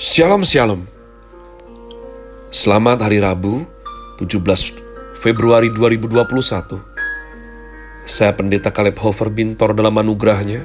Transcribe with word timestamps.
Shalom 0.00 0.40
Shalom. 0.40 0.88
Selamat 2.48 3.04
Hari 3.04 3.20
Rabu 3.20 3.68
17 4.16 4.40
Februari 5.12 5.68
2021 5.68 6.80
Saya 8.08 8.32
Pendeta 8.32 8.72
Kaleb 8.72 8.96
Hofer 8.96 9.28
Bintor 9.28 9.76
dalam 9.76 9.92
anugerahnya. 10.00 10.64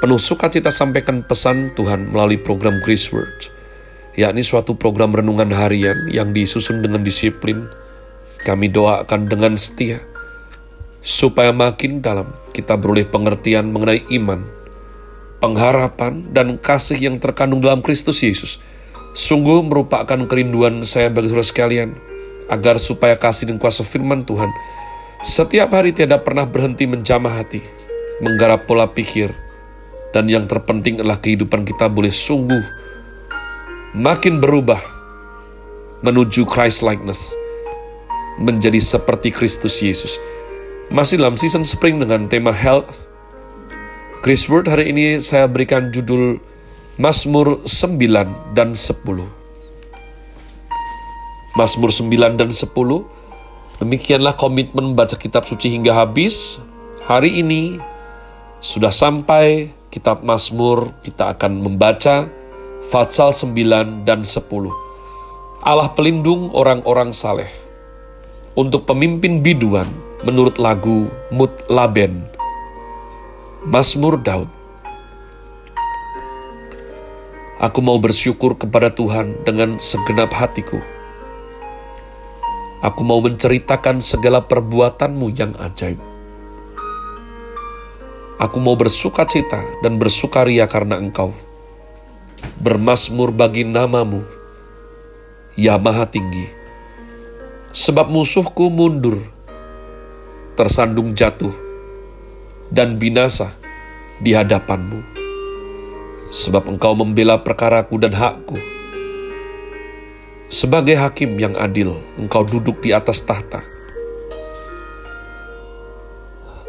Penuh 0.00 0.16
sukacita 0.16 0.72
sampaikan 0.72 1.20
pesan 1.20 1.76
Tuhan 1.76 2.08
melalui 2.08 2.40
program 2.40 2.80
Grace 2.80 3.12
Word 3.12 3.52
yakni 4.16 4.40
suatu 4.40 4.80
program 4.80 5.12
renungan 5.12 5.52
harian 5.52 6.08
yang 6.08 6.32
disusun 6.32 6.80
dengan 6.80 7.04
disiplin. 7.04 7.68
Kami 8.40 8.72
doakan 8.72 9.28
dengan 9.28 9.60
setia 9.60 10.00
supaya 11.04 11.52
makin 11.52 12.00
dalam 12.00 12.32
kita 12.56 12.80
beroleh 12.80 13.04
pengertian 13.04 13.68
mengenai 13.68 14.08
iman 14.16 14.59
pengharapan, 15.40 16.28
dan 16.30 16.60
kasih 16.60 17.00
yang 17.00 17.16
terkandung 17.16 17.64
dalam 17.64 17.80
Kristus 17.80 18.20
Yesus 18.20 18.60
sungguh 19.10 19.66
merupakan 19.66 20.20
kerinduan 20.30 20.86
saya 20.86 21.10
bagi 21.10 21.32
saudara 21.32 21.46
sekalian, 21.46 21.90
agar 22.46 22.78
supaya 22.78 23.18
kasih 23.18 23.50
dan 23.50 23.58
kuasa 23.58 23.82
firman 23.82 24.22
Tuhan 24.22 24.50
setiap 25.20 25.76
hari 25.76 25.92
tidak 25.92 26.24
pernah 26.24 26.48
berhenti 26.48 26.88
menjamah 26.88 27.42
hati, 27.42 27.60
menggarap 28.24 28.64
pola 28.64 28.88
pikir, 28.88 29.34
dan 30.16 30.30
yang 30.30 30.48
terpenting 30.48 30.96
adalah 30.96 31.20
kehidupan 31.20 31.66
kita 31.66 31.92
boleh 31.92 32.08
sungguh 32.08 32.64
makin 33.92 34.40
berubah 34.40 34.80
menuju 36.00 36.48
Christ 36.48 36.80
likeness, 36.80 37.36
menjadi 38.40 38.80
seperti 38.80 39.28
Kristus 39.28 39.84
Yesus. 39.84 40.16
Masih 40.88 41.20
dalam 41.20 41.36
season 41.36 41.62
spring 41.68 42.00
dengan 42.00 42.26
tema 42.26 42.50
health, 42.50 43.09
Chris 44.20 44.52
Word 44.52 44.68
hari 44.68 44.92
ini 44.92 45.16
saya 45.16 45.48
berikan 45.48 45.88
judul 45.88 46.44
Mazmur 47.00 47.64
9 47.64 48.52
dan 48.52 48.76
10. 48.76 49.00
Mazmur 51.56 51.88
9 51.88 52.36
dan 52.36 52.52
10. 52.52 52.68
Demikianlah 53.80 54.36
komitmen 54.36 54.92
baca 54.92 55.16
kitab 55.16 55.48
suci 55.48 55.72
hingga 55.72 55.96
habis. 55.96 56.60
Hari 57.08 57.40
ini 57.40 57.80
sudah 58.60 58.92
sampai 58.92 59.72
kitab 59.88 60.20
Mazmur, 60.20 60.92
kita 61.00 61.32
akan 61.32 61.64
membaca 61.64 62.28
Fatsal 62.92 63.32
9 63.32 64.04
dan 64.04 64.20
10. 64.20 64.68
Allah 65.64 65.96
pelindung 65.96 66.52
orang-orang 66.52 67.16
saleh. 67.16 67.48
Untuk 68.52 68.84
pemimpin 68.84 69.40
biduan 69.40 69.88
menurut 70.28 70.60
lagu 70.60 71.08
Mutlaben 71.32 72.29
Mazmur 73.60 74.16
Daud 74.16 74.48
Aku 77.60 77.84
mau 77.84 78.00
bersyukur 78.00 78.56
kepada 78.56 78.88
Tuhan 78.88 79.36
dengan 79.44 79.76
segenap 79.76 80.32
hatiku. 80.32 80.80
Aku 82.80 83.04
mau 83.04 83.20
menceritakan 83.20 84.00
segala 84.00 84.40
perbuatanmu 84.40 85.28
yang 85.36 85.52
ajaib. 85.60 86.00
Aku 88.40 88.64
mau 88.64 88.80
bersuka 88.80 89.28
cita 89.28 89.60
dan 89.84 90.00
bersukaria 90.00 90.64
karena 90.64 90.96
engkau. 90.96 91.36
Bermasmur 92.64 93.28
bagi 93.28 93.68
namamu, 93.68 94.24
ya 95.52 95.76
maha 95.76 96.08
tinggi. 96.08 96.48
Sebab 97.76 98.08
musuhku 98.08 98.72
mundur, 98.72 99.20
tersandung 100.56 101.12
jatuh, 101.12 101.69
dan 102.70 102.96
binasa 102.96 103.50
di 104.22 104.32
hadapanmu. 104.32 105.02
Sebab 106.30 106.70
engkau 106.70 106.94
membela 106.94 107.42
perkaraku 107.42 107.98
dan 107.98 108.14
hakku. 108.14 108.54
Sebagai 110.46 110.94
hakim 110.98 111.38
yang 111.38 111.54
adil, 111.58 111.98
engkau 112.14 112.46
duduk 112.46 112.78
di 112.82 112.94
atas 112.94 113.22
tahta. 113.22 113.62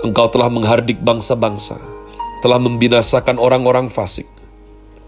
Engkau 0.02 0.26
telah 0.34 0.50
menghardik 0.50 0.98
bangsa-bangsa, 0.98 1.78
telah 2.42 2.58
membinasakan 2.58 3.38
orang-orang 3.38 3.86
fasik. 3.90 4.26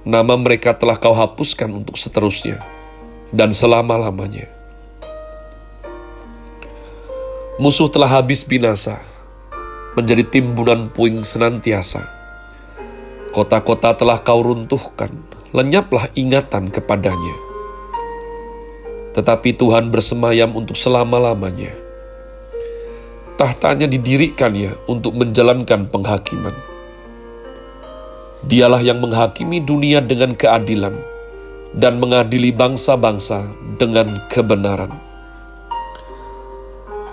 Nama 0.06 0.38
mereka 0.38 0.78
telah 0.78 1.02
kau 1.02 1.18
hapuskan 1.18 1.82
untuk 1.82 1.98
seterusnya 1.98 2.62
dan 3.34 3.50
selama-lamanya. 3.50 4.46
Musuh 7.58 7.90
telah 7.90 8.10
habis 8.10 8.46
binasa, 8.46 9.02
menjadi 9.94 10.26
timbunan 10.26 10.90
puing 10.90 11.22
senantiasa. 11.22 12.06
Kota-kota 13.34 13.98
telah 13.98 14.22
kau 14.22 14.46
runtuhkan, 14.46 15.10
lenyaplah 15.54 16.10
ingatan 16.14 16.70
kepadanya. 16.70 17.36
Tetapi 19.14 19.54
Tuhan 19.58 19.94
bersemayam 19.94 20.54
untuk 20.58 20.78
selama-lamanya. 20.78 21.74
Tahtanya 23.38 23.90
didirikannya 23.90 24.78
untuk 24.86 25.18
menjalankan 25.18 25.90
penghakiman. 25.90 26.54
Dialah 28.46 28.82
yang 28.86 29.02
menghakimi 29.02 29.62
dunia 29.62 30.02
dengan 30.02 30.38
keadilan 30.38 30.94
dan 31.74 31.98
mengadili 31.98 32.54
bangsa-bangsa 32.54 33.50
dengan 33.82 34.22
kebenaran. 34.30 35.13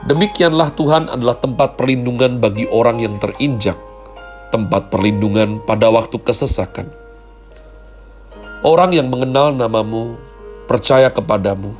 Demikianlah 0.00 0.72
Tuhan 0.72 1.12
adalah 1.12 1.36
tempat 1.36 1.76
perlindungan 1.76 2.40
bagi 2.40 2.64
orang 2.72 3.04
yang 3.04 3.20
terinjak, 3.20 3.76
tempat 4.48 4.88
perlindungan 4.88 5.60
pada 5.68 5.92
waktu 5.92 6.16
kesesakan. 6.16 6.88
Orang 8.64 8.96
yang 8.96 9.12
mengenal 9.12 9.52
namamu 9.52 10.16
percaya 10.64 11.12
kepadamu, 11.12 11.76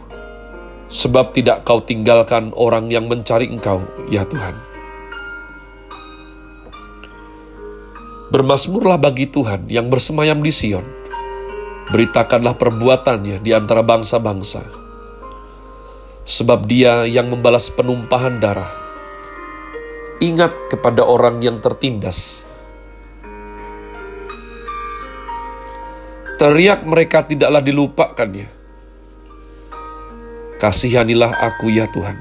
sebab 0.92 1.32
tidak 1.32 1.64
kau 1.64 1.80
tinggalkan 1.80 2.52
orang 2.60 2.92
yang 2.92 3.08
mencari 3.08 3.48
engkau, 3.48 3.80
ya 4.12 4.28
Tuhan. 4.28 4.52
Bermasmurlah 8.28 9.00
bagi 9.00 9.32
Tuhan 9.32 9.64
yang 9.72 9.88
bersemayam 9.88 10.44
di 10.44 10.52
Sion. 10.52 10.84
Beritakanlah 11.88 12.52
perbuatannya 12.60 13.40
di 13.40 13.50
antara 13.56 13.80
bangsa-bangsa 13.80 14.79
sebab 16.24 16.68
dia 16.68 17.08
yang 17.08 17.32
membalas 17.32 17.72
penumpahan 17.72 18.40
darah. 18.40 18.70
Ingat 20.20 20.68
kepada 20.68 21.00
orang 21.04 21.40
yang 21.40 21.64
tertindas. 21.64 22.44
Teriak 26.36 26.84
mereka 26.84 27.24
tidaklah 27.24 27.60
dilupakannya. 27.60 28.48
Kasihanilah 30.60 31.40
aku 31.40 31.72
ya 31.72 31.88
Tuhan. 31.88 32.16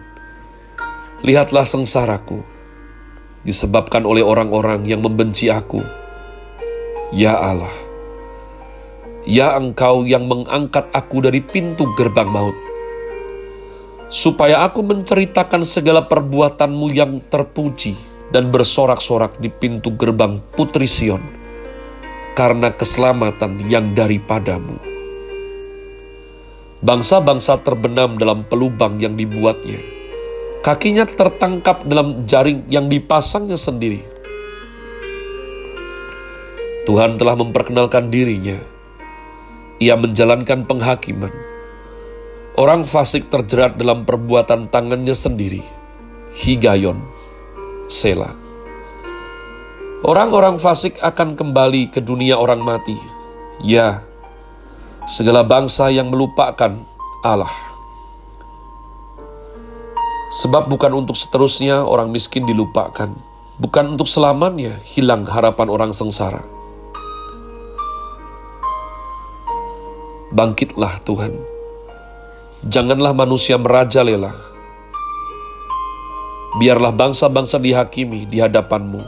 Lihatlah 1.23 1.67
sengsaraku, 1.67 2.39
disebabkan 3.43 4.07
oleh 4.07 4.23
orang-orang 4.23 4.87
yang 4.87 5.03
membenci 5.03 5.51
aku. 5.51 5.83
Ya 7.11 7.35
Allah, 7.35 7.71
ya 9.27 9.59
Engkau 9.59 10.07
yang 10.07 10.23
mengangkat 10.31 10.87
aku 10.95 11.19
dari 11.19 11.43
pintu 11.43 11.83
gerbang 11.99 12.31
maut 12.31 12.68
supaya 14.09 14.65
aku 14.65 14.81
menceritakan 14.81 15.61
segala 15.61 16.01
perbuatanmu 16.09 16.87
yang 16.89 17.21
terpuji 17.29 17.93
dan 18.33 18.49
bersorak-sorak 18.49 19.37
di 19.37 19.53
pintu 19.53 19.93
gerbang 19.93 20.41
Putri 20.57 20.89
Sion, 20.89 21.21
karena 22.33 22.73
keselamatan 22.73 23.61
yang 23.69 23.93
daripadamu. 23.93 24.81
Bangsa-bangsa 26.81 27.61
terbenam 27.61 28.17
dalam 28.17 28.41
pelubang 28.49 28.97
yang 28.97 29.13
dibuatnya. 29.13 29.77
Kakinya 30.65 31.05
tertangkap 31.07 31.85
dalam 31.85 32.25
jaring 32.25 32.67
yang 32.67 32.89
dipasangnya 32.89 33.55
sendiri. 33.55 34.03
Tuhan 36.83 37.19
telah 37.19 37.35
memperkenalkan 37.37 38.09
dirinya. 38.09 38.57
Ia 39.79 39.95
menjalankan 39.95 40.67
penghakiman 40.67 41.48
Orang 42.59 42.83
fasik 42.83 43.31
terjerat 43.31 43.79
dalam 43.79 44.03
perbuatan 44.03 44.67
tangannya 44.67 45.15
sendiri. 45.15 45.63
Higayon, 46.43 46.99
Sela. 47.87 48.35
Orang-orang 50.03 50.59
fasik 50.59 50.99
akan 50.99 51.39
kembali 51.39 51.87
ke 51.87 52.03
dunia 52.03 52.35
orang 52.35 52.59
mati. 52.59 52.99
Ya, 53.63 54.03
segala 55.07 55.47
bangsa 55.47 55.87
yang 55.87 56.11
melupakan 56.11 56.83
Allah. 57.23 57.55
Sebab 60.43 60.67
bukan 60.67 60.99
untuk 60.99 61.15
seterusnya 61.15 61.87
orang 61.87 62.11
miskin 62.11 62.43
dilupakan, 62.43 63.07
bukan 63.55 63.95
untuk 63.95 64.11
selamanya 64.11 64.83
hilang 64.83 65.23
harapan 65.23 65.71
orang 65.71 65.91
sengsara. 65.95 66.43
Bangkitlah 70.35 70.99
Tuhan 71.07 71.58
Janganlah 72.59 73.15
manusia 73.15 73.55
merajalela. 73.55 74.35
Biarlah 76.59 76.91
bangsa-bangsa 76.91 77.55
dihakimi 77.55 78.27
di 78.27 78.43
hadapanmu. 78.43 78.99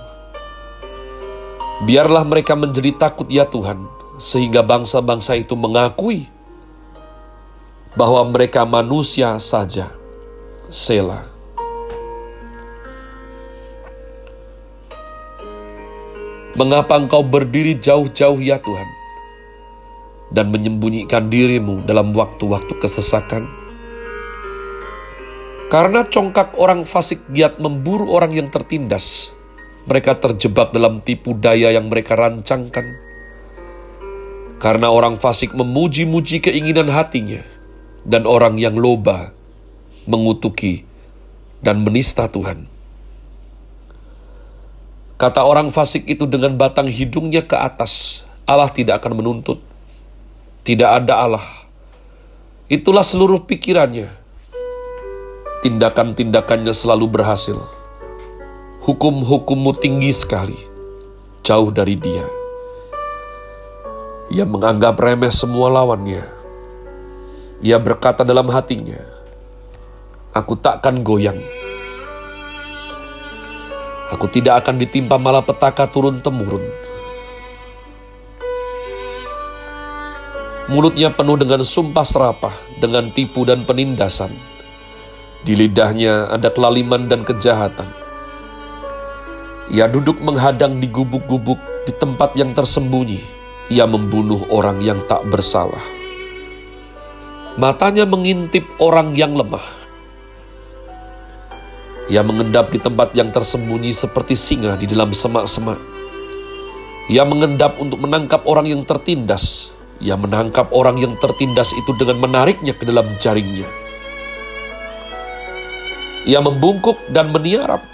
Biarlah 1.83 2.23
mereka 2.23 2.55
menjadi 2.55 2.95
takut 2.95 3.27
ya 3.27 3.43
Tuhan, 3.43 3.91
sehingga 4.15 4.63
bangsa-bangsa 4.63 5.35
itu 5.35 5.59
mengakui 5.59 6.31
bahwa 7.99 8.23
mereka 8.31 8.63
manusia 8.63 9.35
saja. 9.35 9.91
Selah. 10.71 11.27
Mengapa 16.55 16.95
engkau 16.95 17.19
berdiri 17.19 17.75
jauh-jauh 17.75 18.39
ya 18.39 18.55
Tuhan? 18.55 19.00
Dan 20.31 20.47
menyembunyikan 20.47 21.27
dirimu 21.27 21.83
dalam 21.83 22.15
waktu-waktu 22.15 22.79
kesesakan? 22.79 23.51
Karena 25.71 26.03
congkak 26.03 26.55
orang 26.59 26.83
fasik 26.83 27.23
giat 27.31 27.59
memburu 27.59 28.11
orang 28.11 28.35
yang 28.35 28.47
tertindas, 28.51 29.31
mereka 29.87 30.19
terjebak 30.19 30.75
dalam 30.75 30.99
tipu 30.99 31.31
daya 31.31 31.71
yang 31.71 31.87
mereka 31.87 32.19
rancangkan. 32.19 32.91
Karena 34.59 34.91
orang 34.91 35.15
fasik 35.15 35.55
memuji-muji 35.55 36.43
keinginan 36.43 36.91
hatinya, 36.91 37.39
dan 38.03 38.27
orang 38.27 38.59
yang 38.59 38.75
loba 38.75 39.31
mengutuki 40.03 40.83
dan 41.63 41.87
menista 41.87 42.27
Tuhan. 42.27 42.67
Kata 45.15 45.45
orang 45.45 45.71
fasik 45.71 46.03
itu 46.09 46.27
dengan 46.27 46.57
batang 46.59 46.89
hidungnya 46.91 47.47
ke 47.47 47.53
atas, 47.53 48.25
Allah 48.43 48.67
tidak 48.73 48.99
akan 48.99 49.23
menuntut. 49.23 49.70
Tidak 50.61 50.85
ada 50.85 51.25
Allah. 51.25 51.47
Itulah 52.69 53.01
seluruh 53.01 53.49
pikirannya. 53.49 54.09
Tindakan-tindakannya 55.65 56.73
selalu 56.73 57.05
berhasil. 57.09 57.57
Hukum-hukummu 58.81 59.77
tinggi 59.77 60.09
sekali, 60.09 60.57
jauh 61.45 61.69
dari 61.69 61.97
dia. 61.97 62.25
Ia 64.33 64.45
menganggap 64.45 64.97
remeh 64.97 65.29
semua 65.29 65.69
lawannya. 65.69 66.25
Ia 67.61 67.77
berkata 67.77 68.25
dalam 68.25 68.49
hatinya, 68.49 68.97
Aku 70.33 70.55
takkan 70.57 71.03
goyang 71.03 71.41
Aku 74.11 74.27
tidak 74.27 74.67
akan 74.67 74.75
ditimpa 74.75 75.15
malapetaka 75.15 75.87
turun-temurun. 75.87 76.67
Mulutnya 80.71 81.11
penuh 81.11 81.35
dengan 81.35 81.61
sumpah 81.67 82.07
serapah, 82.07 82.55
dengan 82.79 83.11
tipu 83.11 83.43
dan 83.43 83.67
penindasan. 83.67 84.31
Di 85.43 85.53
lidahnya 85.53 86.31
ada 86.31 86.47
kelaliman 86.47 87.11
dan 87.11 87.27
kejahatan. 87.27 87.91
Ia 89.75 89.91
duduk 89.91 90.23
menghadang 90.23 90.79
di 90.79 90.87
gubuk-gubuk 90.87 91.59
di 91.83 91.93
tempat 91.99 92.33
yang 92.39 92.55
tersembunyi. 92.55 93.19
Ia 93.67 93.83
membunuh 93.83 94.47
orang 94.47 94.79
yang 94.79 95.03
tak 95.11 95.27
bersalah. 95.27 95.83
Matanya 97.59 98.07
mengintip 98.07 98.63
orang 98.79 99.11
yang 99.11 99.35
lemah 99.35 99.81
ia 102.11 102.19
mengendap 102.27 102.67
di 102.75 102.75
tempat 102.75 103.15
yang 103.15 103.31
tersembunyi 103.31 103.95
seperti 103.95 104.35
singa 104.35 104.75
di 104.75 104.83
dalam 104.83 105.15
semak-semak. 105.15 105.79
Ia 107.07 107.23
mengendap 107.23 107.79
untuk 107.79 108.03
menangkap 108.03 108.43
orang 108.43 108.67
yang 108.67 108.83
tertindas. 108.83 109.71
Ia 110.01 110.17
menangkap 110.17 110.73
orang 110.73 110.97
yang 110.97 111.13
tertindas 111.21 111.69
itu 111.77 111.93
dengan 111.93 112.17
menariknya 112.25 112.73
ke 112.73 112.89
dalam 112.89 113.05
jaringnya. 113.21 113.69
Ia 116.25 116.41
membungkuk 116.41 116.97
dan 117.13 117.29
meniarap. 117.29 117.85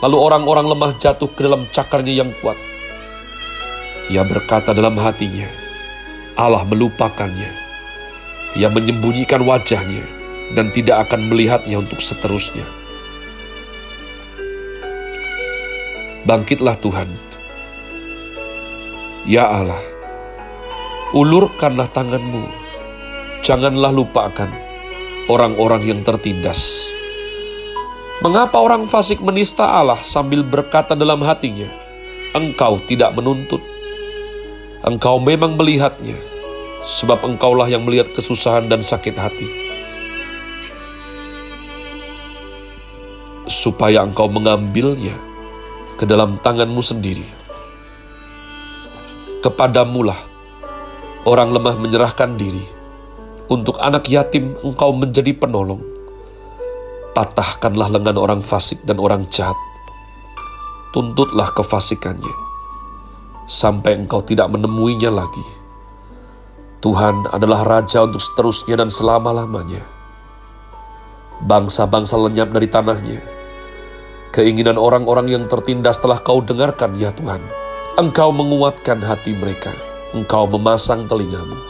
Lalu 0.00 0.16
orang-orang 0.16 0.66
lemah 0.68 0.92
jatuh 0.96 1.28
ke 1.32 1.40
dalam 1.44 1.68
cakarnya 1.72 2.24
yang 2.24 2.32
kuat. 2.40 2.56
Ia 4.12 4.24
berkata 4.24 4.76
dalam 4.76 4.96
hatinya, 5.00 5.48
Allah 6.36 6.64
melupakannya. 6.68 7.48
Ia 8.56 8.68
menyembunyikan 8.72 9.44
wajahnya 9.44 10.04
dan 10.52 10.72
tidak 10.72 11.08
akan 11.08 11.32
melihatnya 11.32 11.80
untuk 11.80 12.00
seterusnya. 12.00 12.64
Bangkitlah 16.28 16.76
Tuhan. 16.80 17.08
Ya 19.26 19.48
Allah, 19.48 19.80
ulurkanlah 21.16 21.88
tanganmu. 21.88 22.44
Janganlah 23.40 23.88
lupakan 23.88 24.52
orang-orang 25.32 25.88
yang 25.88 26.00
tertindas. 26.04 26.92
Mengapa 28.20 28.60
orang 28.60 28.84
fasik 28.84 29.24
menista 29.24 29.64
Allah 29.64 29.96
sambil 30.04 30.44
berkata 30.44 30.92
dalam 30.92 31.24
hatinya, 31.24 31.72
Engkau 32.36 32.84
tidak 32.84 33.16
menuntut. 33.16 33.64
Engkau 34.84 35.16
memang 35.16 35.56
melihatnya, 35.56 36.20
sebab 36.84 37.24
engkaulah 37.24 37.64
yang 37.64 37.88
melihat 37.88 38.12
kesusahan 38.12 38.68
dan 38.68 38.84
sakit 38.84 39.16
hati. 39.16 39.48
Supaya 43.48 44.04
engkau 44.04 44.28
mengambilnya 44.28 45.16
ke 45.96 46.04
dalam 46.04 46.36
tanganmu 46.44 46.84
sendiri. 46.84 47.24
Kepadamulah 49.40 50.35
orang 51.26 51.50
lemah 51.50 51.76
menyerahkan 51.76 52.38
diri. 52.38 52.62
Untuk 53.46 53.78
anak 53.78 54.06
yatim 54.10 54.56
engkau 54.62 54.90
menjadi 54.94 55.34
penolong. 55.34 55.82
Patahkanlah 57.14 57.90
lengan 57.90 58.16
orang 58.18 58.40
fasik 58.42 58.82
dan 58.86 58.98
orang 59.02 59.26
jahat. 59.30 59.54
Tuntutlah 60.94 61.52
kefasikannya. 61.54 62.34
Sampai 63.46 63.98
engkau 63.98 64.22
tidak 64.22 64.50
menemuinya 64.50 65.10
lagi. 65.10 65.46
Tuhan 66.82 67.30
adalah 67.30 67.62
Raja 67.62 68.02
untuk 68.06 68.18
seterusnya 68.22 68.78
dan 68.78 68.90
selama-lamanya. 68.90 69.82
Bangsa-bangsa 71.42 72.16
lenyap 72.16 72.48
dari 72.48 72.66
tanahnya 72.66 73.36
Keinginan 74.36 74.76
orang-orang 74.76 75.32
yang 75.32 75.44
tertindas 75.48 75.96
telah 75.96 76.20
kau 76.20 76.44
dengarkan 76.44 76.92
ya 77.00 77.08
Tuhan. 77.08 77.40
Engkau 77.96 78.36
menguatkan 78.36 79.00
hati 79.00 79.32
mereka. 79.32 79.85
Engkau 80.16 80.48
memasang 80.48 81.04
telingamu. 81.04 81.60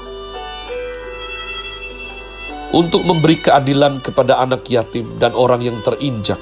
Untuk 2.71 3.03
memberi 3.03 3.43
keadilan 3.43 3.99
kepada 3.99 4.39
anak 4.39 4.71
yatim 4.71 5.19
dan 5.19 5.35
orang 5.35 5.67
yang 5.67 5.83
terinjak. 5.83 6.39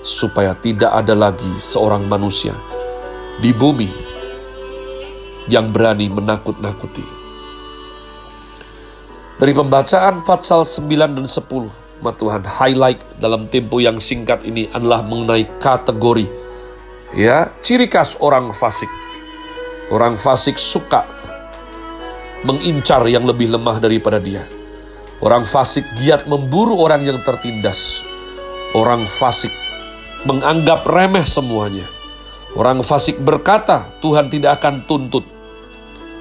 Supaya 0.00 0.56
tidak 0.56 0.88
ada 0.96 1.12
lagi 1.12 1.60
seorang 1.60 2.08
manusia 2.08 2.56
di 3.44 3.52
bumi 3.52 3.92
yang 5.52 5.76
berani 5.76 6.08
menakut-nakuti. 6.08 7.04
Dari 9.36 9.52
pembacaan 9.52 10.24
Fatsal 10.24 10.64
9 10.64 11.20
dan 11.20 11.28
10, 11.28 12.00
Ma 12.00 12.16
Tuhan 12.16 12.48
highlight 12.48 13.20
dalam 13.20 13.44
tempo 13.52 13.76
yang 13.76 14.00
singkat 14.00 14.48
ini 14.48 14.72
adalah 14.72 15.04
mengenai 15.04 15.60
kategori 15.60 16.48
ya 17.12 17.52
ciri 17.60 17.90
khas 17.90 18.16
orang 18.24 18.54
fasik. 18.54 18.99
Orang 19.90 20.16
fasik 20.16 20.54
suka 20.56 21.02
mengincar 22.46 23.02
yang 23.10 23.26
lebih 23.26 23.50
lemah 23.50 23.82
daripada 23.82 24.22
dia. 24.22 24.46
Orang 25.20 25.44
fasik 25.44 25.84
giat 26.00 26.24
memburu 26.30 26.78
orang 26.80 27.02
yang 27.02 27.18
tertindas. 27.26 28.00
Orang 28.72 29.04
fasik 29.10 29.52
menganggap 30.24 30.86
remeh 30.86 31.26
semuanya. 31.26 31.84
Orang 32.54 32.86
fasik 32.86 33.18
berkata, 33.18 33.90
Tuhan 33.98 34.30
tidak 34.30 34.62
akan 34.62 34.86
tuntut. 34.86 35.26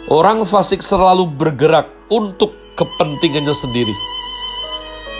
Orang 0.09 0.43
fasik 0.43 0.81
selalu 0.81 1.29
bergerak 1.29 1.89
untuk 2.09 2.57
kepentingannya 2.73 3.53
sendiri 3.53 3.93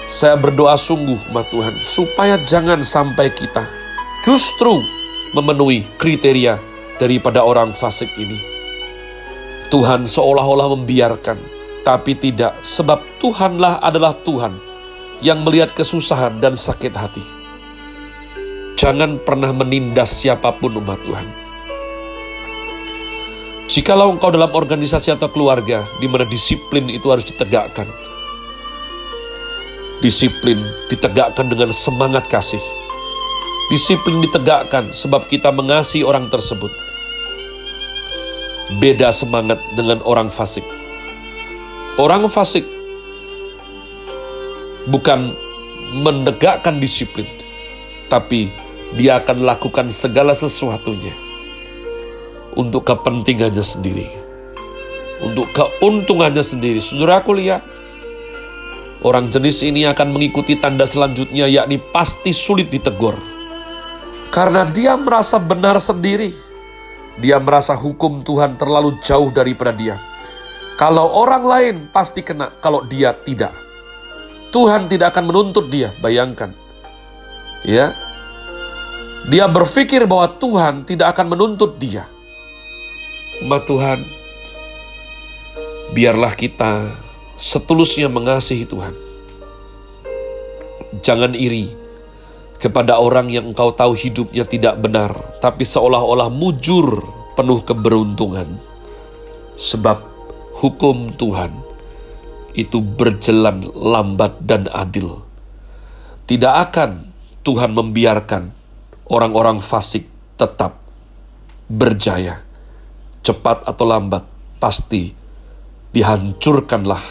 saya 0.09 0.33
berdoa 0.33 0.73
sungguh, 0.73 1.21
Ma 1.29 1.45
Tuhan, 1.45 1.85
supaya 1.85 2.41
jangan 2.41 2.81
sampai 2.81 3.29
kita 3.29 3.61
justru 4.25 4.81
memenuhi 5.37 5.85
kriteria 6.01 6.57
daripada 6.99 7.41
orang 7.41 7.71
fasik 7.71 8.11
ini. 8.19 8.37
Tuhan 9.71 10.03
seolah-olah 10.05 10.75
membiarkan, 10.75 11.39
tapi 11.87 12.19
tidak, 12.19 12.59
sebab 12.61 12.99
Tuhanlah 13.23 13.79
adalah 13.79 14.13
Tuhan 14.21 14.59
yang 15.23 15.41
melihat 15.41 15.71
kesusahan 15.71 16.37
dan 16.43 16.59
sakit 16.59 16.93
hati. 16.93 17.23
Jangan 18.75 19.23
pernah 19.23 19.55
menindas 19.55 20.19
siapa 20.19 20.51
pun 20.59 20.75
umat 20.77 20.99
Tuhan. 21.07 21.27
Jikalau 23.69 24.11
engkau 24.11 24.33
dalam 24.33 24.49
organisasi 24.49 25.13
atau 25.13 25.29
keluarga 25.29 25.85
di 26.01 26.09
mana 26.09 26.25
disiplin 26.25 26.89
itu 26.89 27.05
harus 27.13 27.27
ditegakkan, 27.27 27.85
Disiplin 29.99 30.63
ditegakkan 30.87 31.51
dengan 31.51 31.75
semangat 31.75 32.31
kasih. 32.31 32.63
Disiplin 33.67 34.23
ditegakkan 34.23 34.95
sebab 34.95 35.27
kita 35.27 35.51
mengasihi 35.51 36.07
orang 36.07 36.31
tersebut. 36.31 36.71
Beda 38.77 39.09
semangat 39.09 39.57
dengan 39.73 39.97
orang 40.05 40.29
fasik. 40.29 40.61
Orang 41.97 42.29
fasik 42.29 42.61
bukan 44.85 45.33
menegakkan 45.89 46.77
disiplin, 46.77 47.25
tapi 48.13 48.53
dia 48.93 49.17
akan 49.17 49.41
lakukan 49.41 49.89
segala 49.89 50.37
sesuatunya 50.37 51.17
untuk 52.53 52.85
kepentingannya 52.85 53.65
sendiri. 53.65 54.07
untuk 55.19 55.51
keuntungannya 55.51 56.39
sendiri. 56.39 56.79
Saudaraku 56.79 57.35
lihat, 57.35 57.59
orang 59.03 59.27
jenis 59.27 59.67
ini 59.67 59.83
akan 59.83 60.15
mengikuti 60.15 60.55
tanda 60.55 60.87
selanjutnya 60.87 61.43
yakni 61.47 61.79
pasti 61.91 62.31
sulit 62.31 62.71
ditegur. 62.71 63.19
Karena 64.31 64.63
dia 64.63 64.95
merasa 64.95 65.41
benar 65.41 65.75
sendiri. 65.81 66.48
Dia 67.19 67.35
merasa 67.39 67.75
hukum 67.75 68.23
Tuhan 68.23 68.55
terlalu 68.55 68.95
jauh 69.03 69.27
daripada 69.27 69.75
dia. 69.75 69.99
Kalau 70.79 71.11
orang 71.11 71.43
lain 71.43 71.75
pasti 71.91 72.23
kena, 72.23 72.55
kalau 72.63 72.87
dia 72.87 73.11
tidak. 73.11 73.51
Tuhan 74.55 74.87
tidak 74.87 75.11
akan 75.11 75.27
menuntut 75.27 75.67
dia, 75.67 75.91
bayangkan. 75.99 76.55
Ya. 77.67 77.91
Dia 79.27 79.51
berpikir 79.51 80.07
bahwa 80.07 80.31
Tuhan 80.39 80.87
tidak 80.87 81.11
akan 81.11 81.35
menuntut 81.35 81.75
dia. 81.75 82.07
Umat 83.43 83.67
Tuhan, 83.67 84.07
biarlah 85.91 86.31
kita 86.31 86.95
setulusnya 87.35 88.07
mengasihi 88.07 88.63
Tuhan. 88.63 88.95
Jangan 91.03 91.35
iri 91.35 91.78
kepada 92.59 92.99
orang 92.99 93.31
yang 93.31 93.55
engkau 93.55 93.71
tahu 93.71 93.95
hidupnya 93.95 94.43
tidak 94.43 94.75
benar, 94.83 95.15
tapi 95.39 95.63
seolah-olah 95.63 96.27
mujur 96.27 97.01
penuh 97.39 97.63
keberuntungan. 97.63 98.59
Sebab 99.55 100.03
hukum 100.59 101.15
Tuhan 101.15 101.55
itu 102.51 102.83
berjalan 102.83 103.63
lambat 103.71 104.43
dan 104.43 104.67
adil. 104.75 105.23
Tidak 106.27 106.53
akan 106.69 107.09
Tuhan 107.47 107.71
membiarkan 107.71 108.51
orang-orang 109.07 109.63
fasik 109.63 110.05
tetap 110.35 110.83
berjaya. 111.71 112.43
Cepat 113.23 113.63
atau 113.67 113.85
lambat, 113.87 114.27
pasti 114.59 115.15
dihancurkanlah 115.95 117.03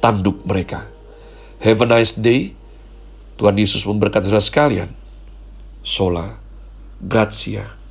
tanduk 0.00 0.40
mereka. 0.48 0.88
Have 1.60 1.80
a 1.84 1.88
nice 1.88 2.16
day. 2.16 2.52
Tuhan 3.34 3.56
Yesus 3.58 3.82
memberkati 3.86 4.30
saudara 4.30 4.42
sekalian. 4.42 4.90
Sola, 5.84 6.38
Gracia. 7.02 7.83